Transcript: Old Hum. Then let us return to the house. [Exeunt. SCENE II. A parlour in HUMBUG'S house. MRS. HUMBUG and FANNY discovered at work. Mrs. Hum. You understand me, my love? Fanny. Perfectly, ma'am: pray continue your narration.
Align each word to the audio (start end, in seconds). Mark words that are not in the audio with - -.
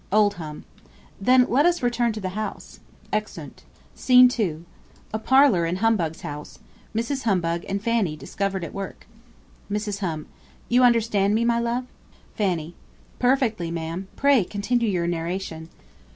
Old 0.11 0.33
Hum. 0.33 0.63
Then 1.21 1.45
let 1.47 1.63
us 1.63 1.83
return 1.83 2.11
to 2.13 2.19
the 2.19 2.29
house. 2.29 2.79
[Exeunt. 3.13 3.63
SCENE 3.93 4.31
II. 4.39 4.65
A 5.13 5.19
parlour 5.19 5.67
in 5.67 5.75
HUMBUG'S 5.75 6.21
house. 6.21 6.57
MRS. 6.95 7.21
HUMBUG 7.25 7.65
and 7.69 7.83
FANNY 7.83 8.15
discovered 8.15 8.63
at 8.63 8.73
work. 8.73 9.05
Mrs. 9.71 9.99
Hum. 9.99 10.25
You 10.69 10.83
understand 10.83 11.35
me, 11.35 11.45
my 11.45 11.59
love? 11.59 11.85
Fanny. 12.33 12.73
Perfectly, 13.19 13.69
ma'am: 13.69 14.07
pray 14.15 14.43
continue 14.43 14.89
your 14.89 15.05
narration. 15.05 15.69